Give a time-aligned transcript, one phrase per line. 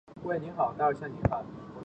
[0.23, 1.45] 我来征服你了！